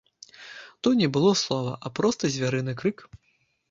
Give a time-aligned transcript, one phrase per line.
[0.81, 3.11] То не было слова, а проста звярыны крык.